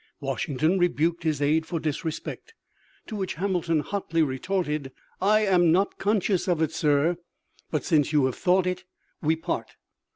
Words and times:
Washington 0.19 0.79
rebuked 0.79 1.21
his 1.21 1.43
aide 1.43 1.63
for 1.67 1.79
disrespect, 1.79 2.55
to 3.05 3.15
which 3.15 3.35
Hamilton 3.35 3.81
hotly 3.81 4.23
retorted, 4.23 4.91
"I 5.21 5.41
am 5.41 5.71
not 5.71 5.99
conscious 5.99 6.47
of 6.47 6.59
it, 6.59 6.71
sir; 6.71 7.17
but 7.69 7.83
since 7.85 8.11
you 8.11 8.25
have 8.25 8.33
thought 8.33 8.65
it, 8.65 8.83
we 9.21 9.35
part." 9.35 9.75